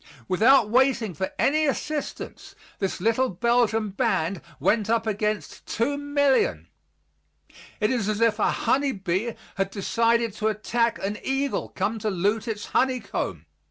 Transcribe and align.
Without 0.27 0.67
waiting 0.67 1.13
for 1.13 1.29
any 1.37 1.67
assistance, 1.67 2.55
this 2.79 2.99
little 2.99 3.29
Belgium 3.29 3.91
band 3.91 4.41
went 4.59 4.89
up 4.89 5.05
against 5.05 5.63
2,000,000. 5.67 6.65
It 7.79 7.91
is 7.91 8.09
as 8.09 8.19
if 8.19 8.39
a 8.39 8.49
honey 8.49 8.93
bee 8.93 9.35
had 9.57 9.69
decided 9.69 10.33
to 10.37 10.47
attack 10.47 10.97
an 11.05 11.19
eagle 11.21 11.69
come 11.69 11.99
to 11.99 12.09
loot 12.09 12.47
its 12.47 12.65
honeycomb. 12.73 13.45